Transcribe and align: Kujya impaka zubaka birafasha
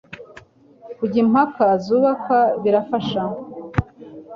Kujya 0.97 1.17
impaka 1.23 1.65
zubaka 1.85 2.39
birafasha 2.61 3.23